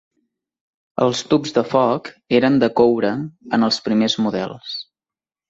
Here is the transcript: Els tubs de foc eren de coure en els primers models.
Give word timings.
Els 1.03 1.19
tubs 1.33 1.53
de 1.57 1.63
foc 1.73 2.09
eren 2.39 2.57
de 2.65 2.71
coure 2.81 3.13
en 3.59 3.69
els 3.69 3.79
primers 3.91 4.19
models. 4.27 4.75